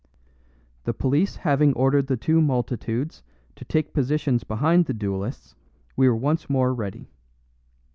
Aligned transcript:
The 0.85 0.95
police 0.95 1.35
having 1.35 1.73
ordered 1.75 2.07
the 2.07 2.17
two 2.17 2.41
multitudes 2.41 3.21
to 3.55 3.63
take 3.63 3.93
positions 3.93 4.43
behind 4.43 4.85
the 4.85 4.95
duelists, 4.95 5.53
we 5.95 6.09
were 6.09 6.15
once 6.15 6.49
more 6.49 6.73
ready. 6.73 7.11